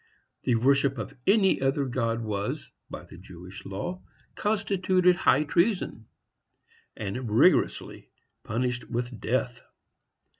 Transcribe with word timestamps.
The 0.45 0.55
worship 0.55 0.97
of 0.97 1.13
any 1.27 1.61
other 1.61 1.85
god 1.85 2.21
was, 2.23 2.71
by 2.89 3.03
the 3.03 3.19
Jewish 3.19 3.67
law, 3.67 4.01
constituted 4.33 5.15
high 5.15 5.43
treason, 5.43 6.07
and 6.97 7.29
rigorously 7.29 8.09
punished 8.43 8.85
with 8.89 9.19
death. 9.21 9.61